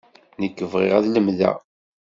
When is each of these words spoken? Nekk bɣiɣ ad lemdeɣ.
Nekk 0.41 0.57
bɣiɣ 0.71 0.93
ad 0.95 1.05
lemdeɣ. 1.09 1.57